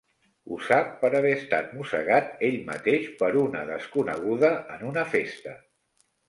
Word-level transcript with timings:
Ho 0.53 0.55
sap 0.67 0.85
per 1.01 1.11
haver 1.19 1.33
estat 1.39 1.75
mossegat 1.79 2.31
ell 2.47 2.57
mateix 2.71 3.05
per 3.21 3.29
una 3.43 3.61
desconeguda 3.69 4.51
en 4.79 4.83
una 4.93 5.05
festa. 5.13 5.55